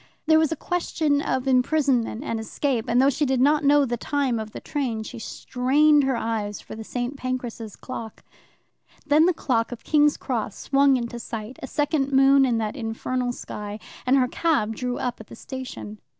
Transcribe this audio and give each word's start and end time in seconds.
There 0.25 0.39
was 0.39 0.51
a 0.51 0.55
question 0.55 1.21
of 1.21 1.47
imprisonment 1.47 2.23
and 2.23 2.39
escape, 2.39 2.85
and 2.87 2.99
though 2.99 3.11
she 3.11 3.23
did 3.23 3.39
not 3.39 3.63
know 3.63 3.85
the 3.85 3.97
time 3.97 4.39
of 4.39 4.49
the 4.51 4.59
train, 4.59 5.03
she 5.03 5.19
strained 5.19 6.05
her 6.05 6.17
eyes 6.17 6.59
for 6.59 6.73
the 6.75 6.83
St. 6.83 7.15
Pancras' 7.15 7.75
clock. 7.75 8.23
Then 9.05 9.27
the 9.27 9.31
clock 9.35 9.71
of 9.71 9.83
King's 9.83 10.17
Cross 10.17 10.57
swung 10.57 10.97
into 10.97 11.19
sight, 11.19 11.59
a 11.61 11.67
second 11.67 12.11
moon 12.11 12.45
in 12.45 12.57
that 12.57 12.75
infernal 12.75 13.31
sky, 13.31 13.77
and 14.07 14.17
her 14.17 14.27
cab 14.27 14.75
drew 14.75 14.97
up 14.97 15.21
at 15.21 15.27
the 15.27 15.35
station. 15.35 15.99